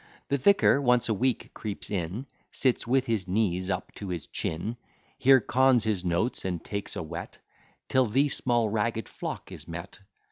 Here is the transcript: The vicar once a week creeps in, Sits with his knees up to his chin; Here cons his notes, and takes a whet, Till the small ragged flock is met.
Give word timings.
The 0.29 0.39
vicar 0.39 0.81
once 0.81 1.09
a 1.09 1.13
week 1.13 1.51
creeps 1.53 1.91
in, 1.91 2.25
Sits 2.51 2.87
with 2.87 3.05
his 3.05 3.27
knees 3.27 3.69
up 3.69 3.93
to 3.97 4.09
his 4.09 4.25
chin; 4.25 4.75
Here 5.19 5.39
cons 5.39 5.83
his 5.83 6.03
notes, 6.03 6.43
and 6.43 6.63
takes 6.65 6.95
a 6.95 7.03
whet, 7.03 7.37
Till 7.87 8.07
the 8.07 8.27
small 8.29 8.67
ragged 8.67 9.07
flock 9.07 9.51
is 9.51 9.67
met. 9.67 9.99